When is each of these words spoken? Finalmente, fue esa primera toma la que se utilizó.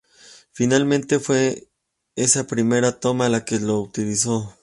Finalmente, 0.51 1.19
fue 1.19 1.67
esa 2.15 2.47
primera 2.47 2.99
toma 2.99 3.29
la 3.29 3.45
que 3.45 3.59
se 3.59 3.65
utilizó. 3.67 4.57